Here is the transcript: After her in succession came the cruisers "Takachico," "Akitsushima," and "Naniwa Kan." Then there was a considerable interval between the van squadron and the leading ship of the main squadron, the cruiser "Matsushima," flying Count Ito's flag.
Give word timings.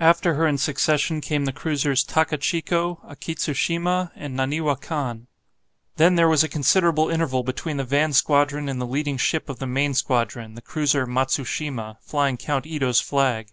After 0.00 0.34
her 0.34 0.48
in 0.48 0.58
succession 0.58 1.20
came 1.20 1.44
the 1.44 1.52
cruisers 1.52 2.02
"Takachico," 2.04 3.06
"Akitsushima," 3.08 4.10
and 4.16 4.36
"Naniwa 4.36 4.74
Kan." 4.80 5.28
Then 5.94 6.16
there 6.16 6.26
was 6.28 6.42
a 6.42 6.48
considerable 6.48 7.08
interval 7.08 7.44
between 7.44 7.76
the 7.76 7.84
van 7.84 8.12
squadron 8.12 8.68
and 8.68 8.80
the 8.80 8.84
leading 8.84 9.16
ship 9.16 9.48
of 9.48 9.60
the 9.60 9.68
main 9.68 9.94
squadron, 9.94 10.54
the 10.56 10.60
cruiser 10.60 11.06
"Matsushima," 11.06 11.98
flying 12.00 12.36
Count 12.36 12.66
Ito's 12.66 13.00
flag. 13.00 13.52